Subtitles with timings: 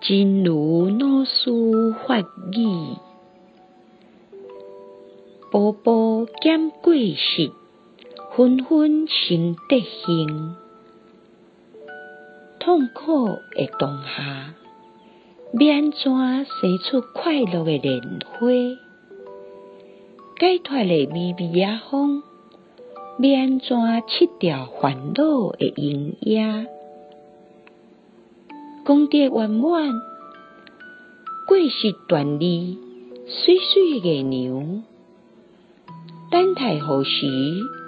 [0.00, 2.96] 真如老师法语，
[5.50, 7.52] 步步减过失，
[8.34, 10.56] 纷纷成德行。
[12.58, 14.54] 痛苦的当下，
[15.52, 16.00] 要安怎
[16.46, 18.48] 生出快乐的莲花？
[20.38, 22.22] 解脱的微微仔风，
[23.18, 23.68] 要安怎
[24.08, 26.66] 去掉烦恼的阴影？
[28.90, 30.02] 功德圆满，
[31.46, 32.76] 过失断离，
[33.24, 34.82] 水水的娘，
[36.32, 37.24] 等待何时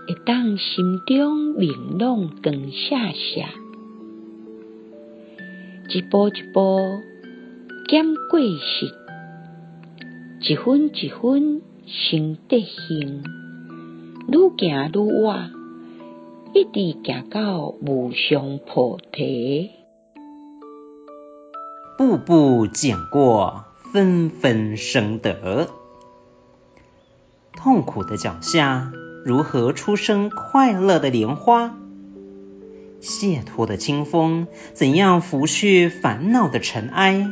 [0.06, 3.48] 会当心中明朗光闪闪？
[5.88, 6.78] 一步一步
[7.88, 8.94] 减过失，
[10.48, 13.24] 一分一分生德行，
[14.28, 15.50] 愈行愈远，
[16.54, 19.81] 一直行到无上菩提。
[21.98, 25.68] 步步减过，分分生得。
[27.54, 28.92] 痛苦的脚下，
[29.24, 31.76] 如何出生快乐的莲花？
[33.00, 37.28] 解脱的清风，怎样拂去烦恼的尘埃？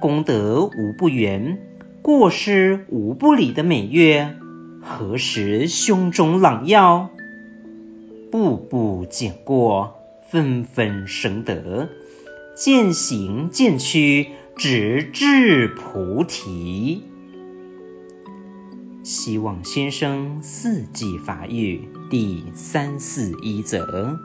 [0.00, 1.58] 功德无不圆，
[2.02, 4.36] 过失无不理的美月，
[4.82, 7.10] 何时胸中朗耀？
[8.30, 9.96] 步步减过，
[10.30, 11.88] 分分生得。
[12.60, 17.04] 渐行渐趋，直至菩提。
[19.02, 24.18] 希望先生四季法语第三四一则。